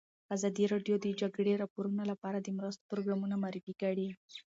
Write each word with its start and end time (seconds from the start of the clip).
ازادي 0.35 0.65
راډیو 0.73 0.95
د 0.99 1.01
د 1.05 1.07
جګړې 1.21 1.53
راپورونه 1.61 2.03
لپاره 2.11 2.37
د 2.39 2.47
مرستو 2.57 2.87
پروګرامونه 2.91 3.35
معرفي 3.43 3.73
کړي. 3.81 4.07